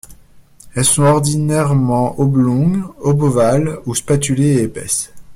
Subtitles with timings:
[0.73, 5.13] Elles sont ordinairement oblongues, obovales ou spatulées et épaisses.